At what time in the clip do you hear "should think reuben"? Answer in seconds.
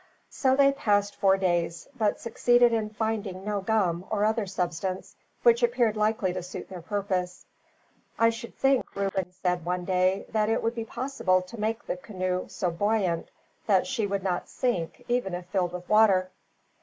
8.31-9.31